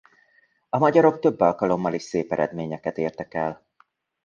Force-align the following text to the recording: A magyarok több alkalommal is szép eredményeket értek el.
A 0.69 0.77
magyarok 0.77 1.19
több 1.19 1.39
alkalommal 1.39 1.93
is 1.93 2.01
szép 2.03 2.31
eredményeket 2.31 2.97
értek 2.97 3.33
el. 3.33 3.65